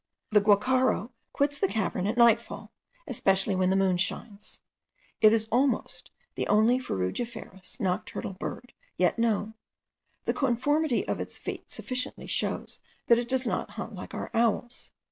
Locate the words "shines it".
3.97-5.31